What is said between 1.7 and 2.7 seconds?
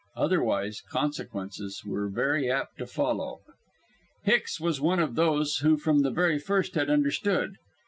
were very